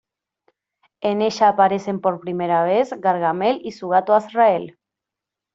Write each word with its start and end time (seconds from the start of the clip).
En 1.01 1.21
ella 1.21 1.49
aparecen 1.49 2.01
por 2.01 2.21
primera 2.21 2.63
vez 2.63 2.89
Gargamel 2.97 3.61
y 3.63 3.71
su 3.73 3.87
gato 3.89 4.15
Azrael. 4.15 4.79